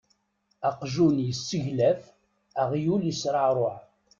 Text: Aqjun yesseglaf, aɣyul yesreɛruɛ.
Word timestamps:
Aqjun 0.69 1.15
yesseglaf, 1.27 2.01
aɣyul 2.61 3.01
yesreɛruɛ. 3.05 3.75